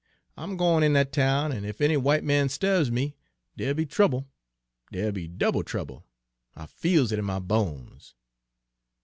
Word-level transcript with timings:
I'm 0.35 0.57
gwine 0.57 0.81
in 0.81 0.93
dat 0.93 1.11
town, 1.13 1.51
an' 1.51 1.63
ef 1.63 1.79
any 1.79 1.93
w'ite 1.93 2.23
man 2.23 2.49
'sturbs 2.49 2.89
me, 2.89 3.15
dere'll 3.55 3.75
be 3.75 3.85
trouble, 3.85 4.27
dere'll 4.91 5.11
be 5.11 5.27
double 5.27 5.61
trouble, 5.63 6.07
I 6.55 6.65
feels 6.65 7.11
it 7.11 7.19
in 7.19 7.25
my 7.25 7.37
bones!" 7.37 8.15